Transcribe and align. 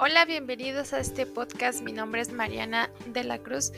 Hola, 0.00 0.24
bienvenidos 0.24 0.92
a 0.92 0.98
este 0.98 1.24
podcast. 1.24 1.80
Mi 1.82 1.92
nombre 1.92 2.20
es 2.20 2.32
Mariana 2.32 2.90
de 3.06 3.22
la 3.22 3.38
Cruz 3.38 3.72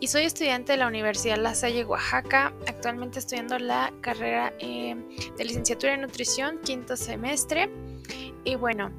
y 0.00 0.08
soy 0.08 0.24
estudiante 0.24 0.72
de 0.72 0.78
la 0.78 0.88
Universidad 0.88 1.36
La 1.36 1.54
Salle, 1.54 1.84
Oaxaca. 1.84 2.52
Actualmente 2.66 3.20
estudiando 3.20 3.56
la 3.56 3.92
carrera 4.00 4.52
eh, 4.58 4.96
de 5.36 5.44
licenciatura 5.44 5.94
en 5.94 6.00
nutrición, 6.00 6.58
quinto 6.64 6.96
semestre. 6.96 7.70
Y 8.42 8.56
bueno, 8.56 8.90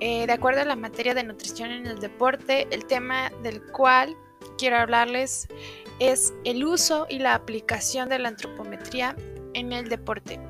eh, 0.00 0.26
de 0.26 0.32
acuerdo 0.32 0.62
a 0.62 0.64
la 0.64 0.74
materia 0.74 1.12
de 1.12 1.22
nutrición 1.22 1.70
en 1.70 1.86
el 1.86 1.98
deporte, 1.98 2.66
el 2.70 2.86
tema 2.86 3.30
del 3.42 3.62
cual 3.62 4.16
quiero 4.56 4.78
hablarles 4.78 5.48
es 5.98 6.32
el 6.44 6.64
uso 6.64 7.06
y 7.10 7.18
la 7.18 7.34
aplicación 7.34 8.08
de 8.08 8.20
la 8.20 8.28
antropometría 8.28 9.14
en 9.52 9.70
el 9.72 9.90
deporte. 9.90 10.40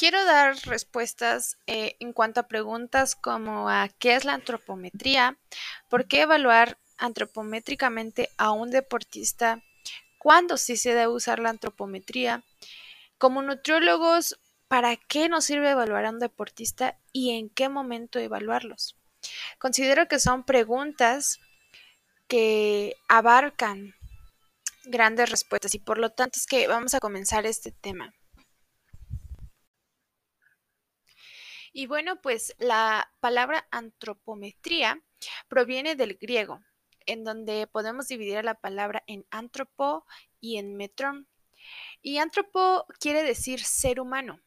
Quiero 0.00 0.24
dar 0.24 0.56
respuestas 0.64 1.58
eh, 1.66 1.96
en 2.00 2.14
cuanto 2.14 2.40
a 2.40 2.48
preguntas 2.48 3.14
como 3.14 3.68
a 3.68 3.90
qué 3.98 4.14
es 4.14 4.24
la 4.24 4.32
antropometría, 4.32 5.36
por 5.90 6.06
qué 6.06 6.22
evaluar 6.22 6.78
antropométricamente 6.96 8.30
a 8.38 8.50
un 8.50 8.70
deportista, 8.70 9.62
cuándo 10.16 10.56
sí 10.56 10.78
se 10.78 10.94
debe 10.94 11.08
usar 11.08 11.38
la 11.38 11.50
antropometría, 11.50 12.42
como 13.18 13.42
nutriólogos, 13.42 14.40
para 14.68 14.96
qué 14.96 15.28
nos 15.28 15.44
sirve 15.44 15.68
evaluar 15.68 16.06
a 16.06 16.10
un 16.12 16.18
deportista 16.18 16.96
y 17.12 17.38
en 17.38 17.50
qué 17.50 17.68
momento 17.68 18.18
evaluarlos. 18.18 18.96
Considero 19.58 20.08
que 20.08 20.18
son 20.18 20.44
preguntas 20.44 21.40
que 22.26 22.96
abarcan 23.06 23.94
grandes 24.84 25.28
respuestas 25.28 25.74
y 25.74 25.78
por 25.78 25.98
lo 25.98 26.08
tanto 26.08 26.38
es 26.38 26.46
que 26.46 26.68
vamos 26.68 26.94
a 26.94 27.00
comenzar 27.00 27.44
este 27.44 27.70
tema. 27.70 28.14
Y 31.72 31.86
bueno, 31.86 32.20
pues 32.20 32.54
la 32.58 33.12
palabra 33.20 33.66
antropometría 33.70 35.02
proviene 35.48 35.94
del 35.94 36.14
griego, 36.14 36.60
en 37.06 37.24
donde 37.24 37.66
podemos 37.66 38.08
dividir 38.08 38.44
la 38.44 38.54
palabra 38.54 39.04
en 39.06 39.26
antropo 39.30 40.06
y 40.40 40.58
en 40.58 40.76
metrón. 40.76 41.28
Y 42.02 42.18
antropo 42.18 42.86
quiere 42.98 43.22
decir 43.22 43.60
ser 43.60 44.00
humano 44.00 44.40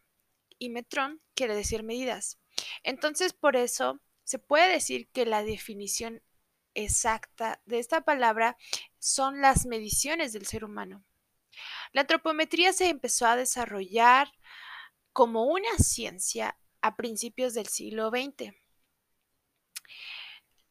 y 0.57 0.69
metrón 0.69 1.21
quiere 1.35 1.55
decir 1.55 1.83
medidas. 1.83 2.39
Entonces, 2.83 3.33
por 3.33 3.55
eso 3.55 4.01
se 4.23 4.39
puede 4.39 4.71
decir 4.71 5.09
que 5.09 5.25
la 5.25 5.44
definición 5.44 6.21
exacta 6.73 7.61
de 7.66 7.79
esta 7.79 8.01
palabra 8.01 8.57
son 8.99 9.41
las 9.41 9.66
mediciones 9.66 10.33
del 10.33 10.45
ser 10.45 10.66
humano. 10.66 11.03
La 11.91 12.01
antropometría 12.01 12.73
se 12.73 12.89
empezó 12.89 13.27
a 13.27 13.35
desarrollar 13.35 14.31
como 15.11 15.45
una 15.45 15.77
ciencia 15.77 16.57
a 16.84 16.95
principios 16.95 17.56
del 17.56 17.67
siglo 17.67 18.09
XX. 18.09 18.53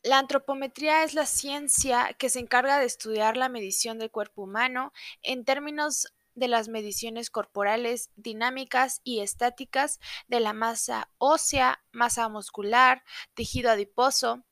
La 0.04 0.18
antropometría 0.18 1.04
es 1.04 1.14
la 1.14 1.26
ciencia 1.26 2.14
que 2.18 2.28
se 2.28 2.38
encarga 2.38 2.78
de 2.78 2.86
estudiar 2.86 3.36
la 3.36 3.48
medición 3.48 3.98
del 3.98 4.10
cuerpo 4.10 4.42
humano 4.42 4.92
en 5.22 5.44
términos 5.44 6.12
de 6.34 6.48
las 6.48 6.68
mediciones 6.68 7.30
corporales 7.30 8.10
dinámicas 8.16 9.00
y 9.04 9.20
estáticas 9.20 10.00
de 10.28 10.40
la 10.40 10.52
masa 10.52 11.08
ósea, 11.18 11.82
masa 11.92 12.28
muscular, 12.28 13.04
tejido 13.34 13.70
adiposo, 13.70 14.44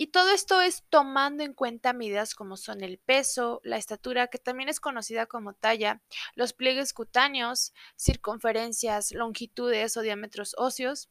y 0.00 0.06
todo 0.12 0.30
esto 0.30 0.60
es 0.60 0.84
tomando 0.90 1.42
en 1.42 1.54
cuenta 1.54 1.92
medidas 1.92 2.36
como 2.36 2.56
son 2.56 2.84
el 2.84 2.98
peso, 2.98 3.60
la 3.64 3.78
estatura, 3.78 4.28
que 4.28 4.38
también 4.38 4.68
es 4.68 4.78
conocida 4.78 5.26
como 5.26 5.54
talla, 5.54 6.00
los 6.36 6.52
pliegues 6.52 6.92
cutáneos, 6.92 7.74
circunferencias, 7.96 9.10
longitudes 9.10 9.96
o 9.96 10.02
diámetros 10.02 10.54
óseos. 10.56 11.10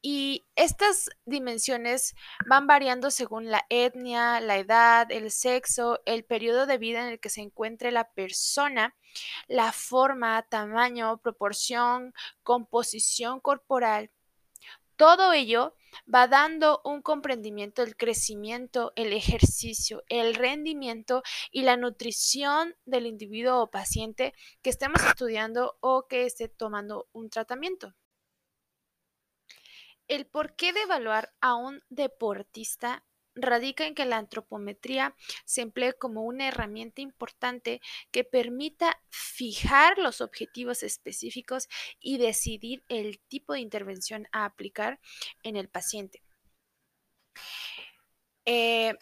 Y 0.00 0.44
estas 0.54 1.10
dimensiones 1.24 2.14
van 2.46 2.68
variando 2.68 3.10
según 3.10 3.50
la 3.50 3.66
etnia, 3.68 4.38
la 4.38 4.58
edad, 4.58 5.10
el 5.10 5.32
sexo, 5.32 6.00
el 6.06 6.24
periodo 6.24 6.66
de 6.66 6.78
vida 6.78 7.00
en 7.00 7.08
el 7.08 7.18
que 7.18 7.30
se 7.30 7.40
encuentre 7.40 7.90
la 7.90 8.12
persona, 8.12 8.94
la 9.48 9.72
forma, 9.72 10.40
tamaño, 10.48 11.18
proporción, 11.18 12.14
composición 12.44 13.40
corporal. 13.40 14.12
Todo 14.96 15.32
ello 15.32 15.74
va 16.12 16.28
dando 16.28 16.80
un 16.84 17.02
comprendimiento 17.02 17.84
del 17.84 17.96
crecimiento, 17.96 18.92
el 18.96 19.12
ejercicio, 19.12 20.02
el 20.08 20.34
rendimiento 20.34 21.22
y 21.50 21.62
la 21.62 21.76
nutrición 21.76 22.76
del 22.84 23.06
individuo 23.06 23.62
o 23.62 23.70
paciente 23.70 24.34
que 24.62 24.70
estemos 24.70 25.02
estudiando 25.04 25.76
o 25.80 26.06
que 26.06 26.26
esté 26.26 26.48
tomando 26.48 27.08
un 27.12 27.30
tratamiento. 27.30 27.94
El 30.08 30.26
porqué 30.26 30.72
de 30.72 30.82
evaluar 30.82 31.32
a 31.40 31.54
un 31.54 31.82
deportista 31.88 33.04
radica 33.34 33.86
en 33.86 33.94
que 33.94 34.04
la 34.04 34.18
antropometría 34.18 35.14
se 35.44 35.62
emplee 35.62 35.94
como 35.94 36.22
una 36.22 36.48
herramienta 36.48 37.00
importante 37.00 37.80
que 38.10 38.24
permita 38.24 39.00
fijar 39.10 39.98
los 39.98 40.20
objetivos 40.20 40.82
específicos 40.82 41.68
y 42.00 42.18
decidir 42.18 42.84
el 42.88 43.20
tipo 43.20 43.54
de 43.54 43.60
intervención 43.60 44.28
a 44.32 44.44
aplicar 44.44 45.00
en 45.42 45.56
el 45.56 45.68
paciente. 45.68 46.22
Eh, 48.44 48.94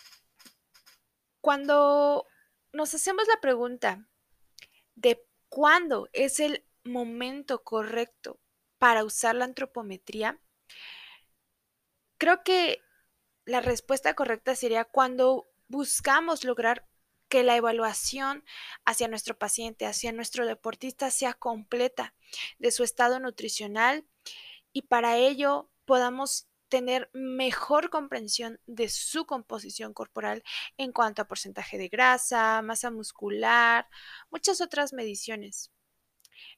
cuando 1.41 2.27
nos 2.73 2.95
hacemos 2.95 3.27
la 3.27 3.41
pregunta 3.41 4.07
de 4.95 5.27
cuándo 5.49 6.09
es 6.13 6.41
el 6.41 6.65
momento 6.85 7.63
correcto 7.65 8.39
para 8.79 9.05
usar 9.05 9.35
la 9.35 9.47
antropometría, 9.47 10.41
creo 12.19 12.43
que 12.45 12.83
la 13.51 13.61
respuesta 13.61 14.15
correcta 14.15 14.55
sería 14.55 14.85
cuando 14.85 15.51
buscamos 15.67 16.45
lograr 16.45 16.87
que 17.29 17.43
la 17.43 17.57
evaluación 17.57 18.45
hacia 18.85 19.09
nuestro 19.09 19.37
paciente, 19.37 19.87
hacia 19.87 20.13
nuestro 20.13 20.47
deportista 20.47 21.11
sea 21.11 21.35
completa 21.35 22.15
de 22.59 22.71
su 22.71 22.85
estado 22.85 23.19
nutricional 23.19 24.07
y 24.73 24.83
para 24.83 25.17
ello 25.17 25.69
podamos 25.85 26.49
tener 26.69 27.11
mejor 27.13 27.91
comprensión 27.91 28.61
de 28.67 28.89
su 28.89 29.27
composición 29.27 29.95
corporal 29.95 30.45
en 30.77 30.93
cuanto 30.93 31.23
a 31.23 31.27
porcentaje 31.27 31.77
de 31.77 31.89
grasa, 31.89 32.63
masa 32.63 32.93
muscular, 32.93 33.89
muchas 34.31 34.61
otras 34.61 34.93
mediciones. 34.93 35.73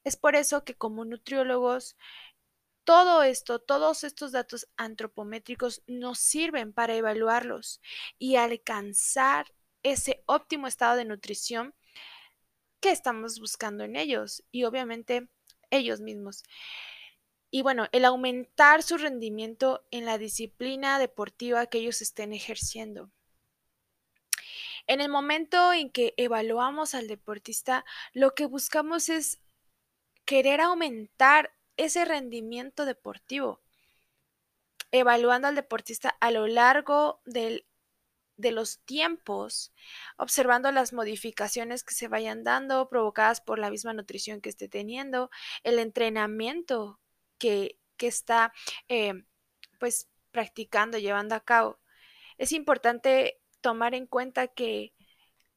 Es 0.03 0.15
por 0.15 0.35
eso 0.35 0.63
que 0.63 0.75
como 0.75 1.05
nutriólogos 1.05 1.97
todo 2.83 3.23
esto, 3.23 3.59
todos 3.59 4.03
estos 4.03 4.31
datos 4.31 4.67
antropométricos 4.77 5.81
nos 5.87 6.19
sirven 6.19 6.73
para 6.73 6.95
evaluarlos 6.95 7.81
y 8.17 8.35
alcanzar 8.35 9.53
ese 9.83 10.23
óptimo 10.25 10.67
estado 10.67 10.95
de 10.97 11.05
nutrición 11.05 11.73
que 12.79 12.91
estamos 12.91 13.39
buscando 13.39 13.83
en 13.83 13.95
ellos 13.95 14.43
y 14.51 14.65
obviamente 14.65 15.29
ellos 15.69 16.01
mismos. 16.01 16.43
Y 17.49 17.61
bueno, 17.61 17.87
el 17.91 18.03
aumentar 18.05 18.81
su 18.83 18.97
rendimiento 18.97 19.85
en 19.91 20.05
la 20.05 20.17
disciplina 20.17 20.99
deportiva 20.99 21.67
que 21.67 21.77
ellos 21.77 22.01
estén 22.01 22.33
ejerciendo. 22.33 23.11
En 24.87 24.99
el 24.99 25.09
momento 25.09 25.71
en 25.71 25.89
que 25.89 26.13
evaluamos 26.17 26.93
al 26.93 27.07
deportista, 27.07 27.85
lo 28.11 28.35
que 28.35 28.47
buscamos 28.47 29.07
es 29.07 29.39
querer 30.25 30.61
aumentar 30.61 31.53
ese 31.77 32.05
rendimiento 32.05 32.85
deportivo, 32.85 33.61
evaluando 34.91 35.47
al 35.47 35.55
deportista 35.55 36.15
a 36.19 36.31
lo 36.31 36.47
largo 36.47 37.21
de 37.25 37.65
los 38.37 38.79
tiempos, 38.85 39.73
observando 40.17 40.71
las 40.71 40.93
modificaciones 40.93 41.83
que 41.83 41.93
se 41.93 42.07
vayan 42.07 42.43
dando, 42.43 42.89
provocadas 42.89 43.41
por 43.41 43.59
la 43.59 43.69
misma 43.69 43.93
nutrición 43.93 44.41
que 44.41 44.49
esté 44.49 44.67
teniendo, 44.67 45.29
el 45.63 45.79
entrenamiento 45.79 46.99
que, 47.37 47.79
está 47.99 48.51
eh, 48.89 49.13
pues 49.79 50.09
practicando, 50.31 50.97
llevando 50.97 51.35
a 51.35 51.39
cabo. 51.39 51.79
Es 52.37 52.51
importante 52.51 53.39
tomar 53.61 53.93
en 53.95 54.07
cuenta 54.07 54.47
que 54.49 54.93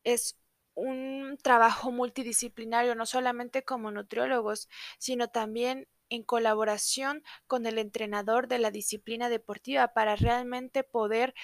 es 0.05 0.39
un 0.75 1.39
trabajo 1.43 1.91
multidisciplinario, 1.91 2.95
no 2.95 3.05
solamente 3.05 3.65
como 3.65 3.91
nutriólogos, 3.91 4.69
sino 4.99 5.29
también 5.29 5.89
en 6.11 6.23
colaboración 6.23 7.23
con 7.47 7.67
el 7.67 7.79
entrenador 7.79 8.49
de 8.49 8.59
la 8.59 8.71
disciplina 8.71 9.29
deportiva 9.29 9.89
para 9.89 10.17
realmente 10.17 10.85
poder 10.85 11.35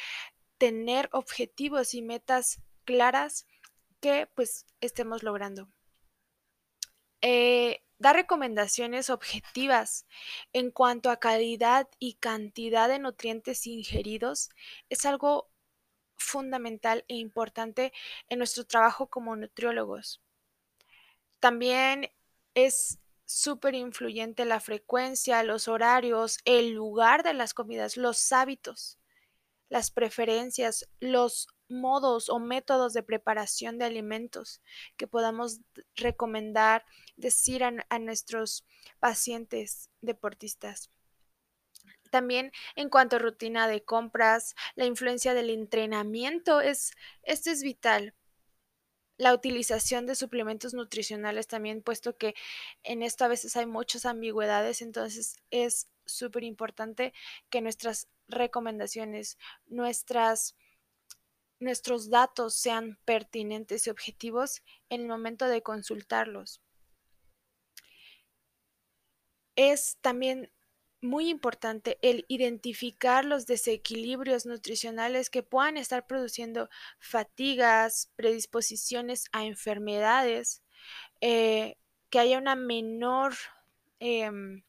tener 0.59 1.09
objetivos 1.12 1.94
y 1.94 2.03
metas 2.03 2.61
claras 2.85 3.47
que 4.00 4.29
pues 4.35 4.67
estemos 4.81 5.23
logrando. 5.23 5.69
Eh, 7.20 7.82
dar 7.99 8.17
recomendaciones 8.17 9.11
objetivas 9.11 10.06
en 10.53 10.70
cuanto 10.70 11.11
a 11.11 11.19
calidad 11.19 11.88
y 11.99 12.15
cantidad 12.15 12.88
de 12.88 12.99
nutrientes 12.99 13.67
ingeridos 13.67 14.50
es 14.88 15.06
algo 15.06 15.50
fundamental 16.17 17.05
e 17.08 17.15
importante 17.17 17.93
en 18.29 18.38
nuestro 18.38 18.65
trabajo 18.65 19.08
como 19.08 19.37
nutriólogos. 19.37 20.20
También 21.41 22.11
es 22.55 22.99
súper 23.25 23.75
influyente 23.75 24.45
la 24.45 24.61
frecuencia, 24.61 25.43
los 25.43 25.69
horarios, 25.69 26.39
el 26.45 26.73
lugar 26.73 27.23
de 27.23 27.35
las 27.35 27.55
comidas, 27.55 27.97
los 27.97 28.33
hábitos, 28.33 28.99
las 29.69 29.91
preferencias, 29.91 30.89
los 31.01 31.49
modos 31.73 32.29
o 32.29 32.39
métodos 32.39 32.93
de 32.93 33.03
preparación 33.03 33.79
de 33.79 33.87
alimentos 33.87 34.61
que 34.97 35.07
podamos 35.07 35.61
recomendar, 35.97 36.85
decir 37.17 37.65
a, 37.65 37.99
nuestros 37.99 38.65
pacientes 39.01 39.91
deportistas. 40.01 40.91
También 42.11 42.53
en 42.77 42.91
cuanto 42.91 43.17
a 43.17 43.19
rutina 43.19 43.67
de 43.67 43.83
compras, 43.83 44.55
la 44.75 44.85
influencia 44.85 45.33
del 45.33 45.49
entrenamiento 45.49 46.61
es, 46.61 46.93
esto 47.23 47.51
es 47.51 47.63
vital. 47.63 48.15
La 49.23 49.35
utilización 49.35 50.05
de 50.07 50.17
suplementos 50.17 50.75
nutricionales 50.75 51.47
también, 51.47 51.81
puesto 51.81 52.17
que 52.17 52.35
en 52.83 53.05
esto 53.05 53.25
a 53.25 53.29
veces 53.29 53.57
hay 53.57 53.67
muchas 53.67 54.05
ambigüedades, 54.05 54.83
entonces 54.83 55.37
es 55.53 55.87
súper 56.07 56.43
importante 56.43 57.15
que 57.49 57.61
nuestras 57.61 58.09
recomendaciones, 58.27 59.39
nuestras 59.67 60.57
nuestros 61.61 62.11
datos 62.11 62.57
sean 62.57 62.99
pertinentes 63.05 63.87
y 63.87 63.91
objetivos 63.91 64.61
en 64.89 65.03
el 65.03 65.07
momento 65.07 65.47
de 65.47 65.63
consultarlos. 65.63 66.61
Es 69.55 69.99
también 70.01 70.51
muy 71.03 71.29
importante 71.29 71.99
el 72.03 72.25
identificar 72.29 73.25
los 73.25 73.47
desequilibrios 73.47 74.47
nutricionales 74.47 75.31
que 75.31 75.43
puedan 75.43 75.77
estar 75.77 76.07
produciendo 76.07 76.71
fatigas, 76.99 78.11
predisposiciones 78.17 79.27
a 79.33 79.45
enfermedades, 79.45 80.63
eh, 81.21 81.77
que 82.11 82.21
haya 82.21 82.39
una 82.39 82.57
menor 82.57 83.35
em, 84.01 84.65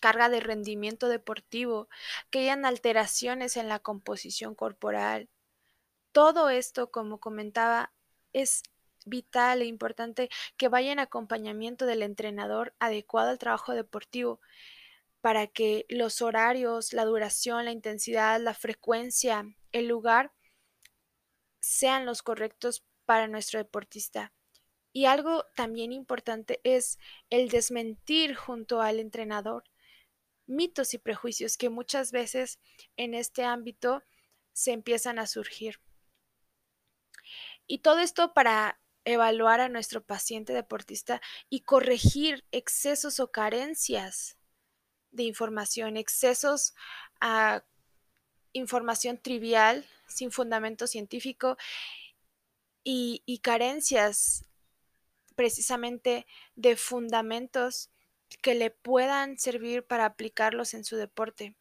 carga 0.00 0.28
de 0.28 0.40
rendimiento 0.40 1.08
deportivo, 1.08 1.88
que 2.30 2.40
hayan 2.40 2.64
alteraciones 2.64 3.56
en 3.56 3.68
la 3.68 3.78
composición 3.80 4.54
corporal, 4.54 5.28
todo 6.12 6.50
esto, 6.50 6.90
como 6.90 7.20
comentaba, 7.20 7.92
es 8.32 8.62
vital 9.06 9.62
e 9.62 9.66
importante 9.66 10.28
que 10.56 10.68
vaya 10.68 10.92
en 10.92 10.98
acompañamiento 10.98 11.86
del 11.86 12.02
entrenador 12.02 12.74
adecuado 12.78 13.30
al 13.30 13.38
trabajo 13.38 13.72
deportivo 13.74 14.40
para 15.28 15.46
que 15.46 15.84
los 15.90 16.22
horarios, 16.22 16.94
la 16.94 17.04
duración, 17.04 17.66
la 17.66 17.70
intensidad, 17.70 18.40
la 18.40 18.54
frecuencia, 18.54 19.44
el 19.72 19.86
lugar 19.86 20.32
sean 21.60 22.06
los 22.06 22.22
correctos 22.22 22.86
para 23.04 23.28
nuestro 23.28 23.58
deportista. 23.58 24.32
Y 24.90 25.04
algo 25.04 25.44
también 25.54 25.92
importante 25.92 26.62
es 26.64 26.98
el 27.28 27.50
desmentir 27.50 28.36
junto 28.36 28.80
al 28.80 29.00
entrenador 29.00 29.64
mitos 30.46 30.94
y 30.94 30.98
prejuicios 30.98 31.58
que 31.58 31.68
muchas 31.68 32.10
veces 32.10 32.58
en 32.96 33.12
este 33.12 33.44
ámbito 33.44 34.02
se 34.54 34.72
empiezan 34.72 35.18
a 35.18 35.26
surgir. 35.26 35.78
Y 37.66 37.80
todo 37.80 37.98
esto 37.98 38.32
para 38.32 38.80
evaluar 39.04 39.60
a 39.60 39.68
nuestro 39.68 40.02
paciente 40.02 40.54
deportista 40.54 41.20
y 41.50 41.64
corregir 41.64 42.46
excesos 42.50 43.20
o 43.20 43.30
carencias 43.30 44.37
de 45.10 45.24
información, 45.24 45.96
excesos 45.96 46.74
a 47.20 47.64
información 48.52 49.18
trivial, 49.18 49.86
sin 50.06 50.30
fundamento 50.30 50.86
científico 50.86 51.56
y, 52.84 53.22
y 53.26 53.38
carencias 53.38 54.44
precisamente 55.34 56.26
de 56.56 56.76
fundamentos 56.76 57.90
que 58.42 58.54
le 58.54 58.70
puedan 58.70 59.38
servir 59.38 59.86
para 59.86 60.04
aplicarlos 60.04 60.74
en 60.74 60.84
su 60.84 60.96
deporte. 60.96 61.54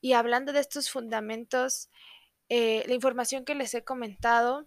Y 0.00 0.12
hablando 0.12 0.52
de 0.52 0.60
estos 0.60 0.90
fundamentos, 0.90 1.90
eh, 2.48 2.84
la 2.86 2.94
información 2.94 3.44
que 3.44 3.54
les 3.54 3.74
he 3.74 3.84
comentado 3.84 4.66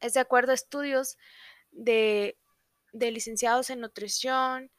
es 0.00 0.14
de 0.14 0.20
acuerdo 0.20 0.52
a 0.52 0.54
estudios 0.54 1.16
de, 1.72 2.36
licenciados 2.92 3.70
en 3.70 3.80
nutrición, 3.80 4.70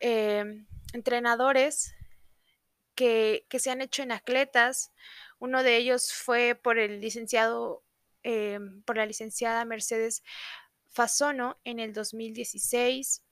em, 0.00 0.66
entrenadores 0.92 1.94
que, 2.94 3.46
se 3.58 3.70
han 3.70 3.80
hecho 3.80 4.02
en 4.02 4.12
atletas. 4.12 4.92
Uno 5.38 5.62
de 5.62 5.76
ellos 5.76 6.12
fue 6.12 6.54
por 6.56 6.78
el 6.78 7.00
licenciado, 7.00 7.84
em, 8.24 8.82
por 8.82 8.96
la 8.96 9.06
licenciada 9.06 9.64
Mercedes 9.64 10.22
Fasono 10.90 11.60
en 11.64 11.78
el 11.78 11.92
2016. 11.92 13.22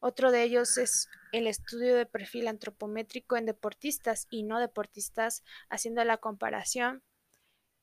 Otro 0.00 0.30
de 0.30 0.42
ellos 0.42 0.76
es 0.78 1.08
el 1.32 1.46
estudio 1.46 1.96
de 1.96 2.06
perfil 2.06 2.48
antropométrico 2.48 3.36
en 3.36 3.46
deportistas 3.46 4.26
y 4.30 4.42
no 4.42 4.58
deportistas, 4.58 5.44
haciendo 5.70 6.04
la 6.04 6.18
comparación. 6.18 7.02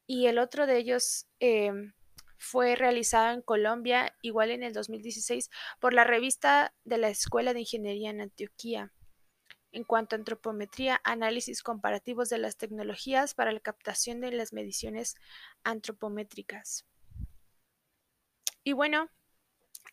Y 0.06 0.28
el 0.28 0.40
otro 0.40 0.68
de 0.68 0.78
ellos 0.78 1.28
em, 1.40 1.94
fue 2.38 2.76
realizado 2.76 3.34
en 3.34 3.42
Colombia, 3.42 4.16
igual 4.22 4.52
en 4.52 4.64
el 4.64 4.74
2016, 4.74 5.50
por 5.80 5.94
la 5.94 6.04
revista 6.04 6.74
de 6.86 6.98
la 6.98 7.10
Escuela 7.10 7.54
de 7.54 7.62
Ingeniería 7.62 8.12
en 8.12 8.22
Antioquía. 8.22 8.94
En 9.72 9.84
cuanto 9.84 10.16
a 10.16 10.20
antropometría, 10.20 11.02
análisis 11.04 11.62
comparativos 11.62 12.30
de 12.30 12.38
las 12.38 12.58
tecnologías 12.58 13.34
para 13.34 13.52
la 13.52 13.60
captación 13.60 14.22
de 14.22 14.32
las 14.32 14.54
mediciones 14.54 15.16
antropométricas. 15.64 16.86
Y 18.64 18.74
bueno, 18.74 19.10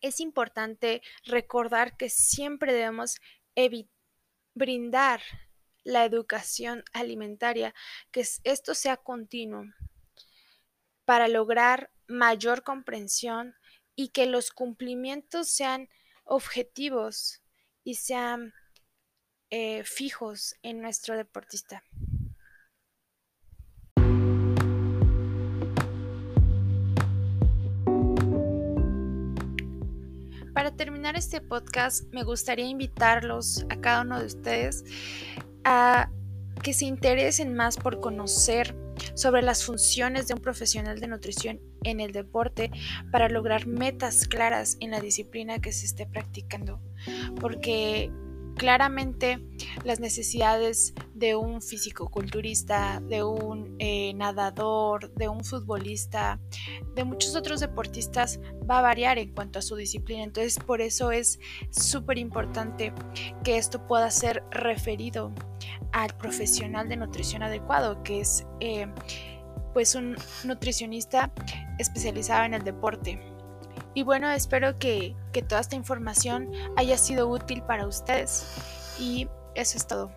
es 0.01 0.19
importante 0.19 1.01
recordar 1.25 1.97
que 1.97 2.09
siempre 2.09 2.73
debemos 2.73 3.19
brindar 4.53 5.21
la 5.83 6.03
educación 6.03 6.83
alimentaria, 6.93 7.73
que 8.11 8.25
esto 8.43 8.73
sea 8.73 8.97
continuo, 8.97 9.65
para 11.05 11.27
lograr 11.27 11.91
mayor 12.07 12.63
comprensión 12.63 13.55
y 13.95 14.09
que 14.09 14.25
los 14.25 14.51
cumplimientos 14.51 15.49
sean 15.49 15.89
objetivos 16.23 17.41
y 17.83 17.95
sean 17.95 18.53
eh, 19.49 19.83
fijos 19.83 20.55
en 20.63 20.81
nuestro 20.81 21.15
deportista. 21.15 21.83
Para 30.53 30.71
terminar 30.71 31.17
este 31.17 31.41
podcast, 31.41 32.05
me 32.13 32.23
gustaría 32.23 32.65
invitarlos 32.65 33.65
a 33.69 33.75
cada 33.81 34.01
uno 34.01 34.19
de 34.19 34.25
ustedes 34.25 34.85
a 35.65 36.09
que 36.63 36.73
se 36.73 36.85
interesen 36.85 37.53
más 37.53 37.77
por 37.77 37.99
conocer 37.99 38.75
sobre 39.13 39.41
las 39.41 39.65
funciones 39.65 40.27
de 40.27 40.33
un 40.33 40.39
profesional 40.39 40.99
de 40.99 41.07
nutrición 41.07 41.59
en 41.83 41.99
el 41.99 42.11
deporte 42.11 42.71
para 43.11 43.29
lograr 43.29 43.67
metas 43.67 44.27
claras 44.27 44.77
en 44.79 44.91
la 44.91 45.01
disciplina 45.01 45.59
que 45.59 45.73
se 45.73 45.85
esté 45.85 46.05
practicando. 46.07 46.81
Porque 47.39 48.11
claramente 48.55 49.39
las 49.83 49.99
necesidades 49.99 50.93
de 51.13 51.35
un 51.35 51.61
físico-culturista, 51.61 53.01
de 53.07 53.23
un 53.23 53.75
eh, 53.79 54.13
nadador, 54.15 55.13
de 55.13 55.27
un 55.27 55.43
futbolista, 55.43 56.39
de 56.95 57.03
muchos 57.03 57.35
otros 57.35 57.59
deportistas 57.59 58.39
va 58.69 58.79
a 58.79 58.81
variar 58.81 59.17
en 59.17 59.33
cuanto 59.33 59.59
a 59.59 59.61
su 59.61 59.75
disciplina. 59.75 60.23
Entonces 60.23 60.57
por 60.57 60.81
eso 60.81 61.11
es 61.11 61.39
súper 61.69 62.17
importante 62.17 62.93
que 63.43 63.57
esto 63.57 63.85
pueda 63.85 64.09
ser 64.09 64.43
referido 64.51 65.33
al 65.91 66.15
profesional 66.17 66.89
de 66.89 66.97
nutrición 66.97 67.43
adecuado, 67.43 68.03
que 68.03 68.21
es 68.21 68.45
eh, 68.59 68.87
pues 69.73 69.93
un 69.95 70.15
nutricionista 70.45 71.33
especializado 71.79 72.45
en 72.45 72.53
el 72.53 72.63
deporte. 72.63 73.34
Y 73.95 74.03
bueno, 74.03 74.29
espero 74.29 74.77
que, 74.77 75.15
que 75.31 75.41
toda 75.41 75.61
esta 75.61 75.75
información 75.75 76.51
haya 76.75 76.97
sido 76.97 77.27
útil 77.29 77.63
para 77.63 77.87
ustedes 77.87 78.45
y 78.99 79.27
eso 79.55 79.77
es 79.77 79.87
todo. 79.87 80.11